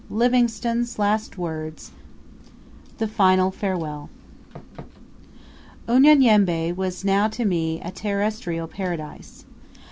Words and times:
LIVINGSTONE'S 0.09 0.97
LAST 0.97 1.37
WORDS 1.37 1.91
THE 2.97 3.07
FINAL 3.07 3.51
FAREWELL 3.51 4.09
Unyanyembe 5.87 6.75
was 6.75 7.05
now 7.05 7.27
to 7.27 7.45
me 7.45 7.79
a 7.81 7.91
terrestrial 7.91 8.65
Paradise. 8.67 9.45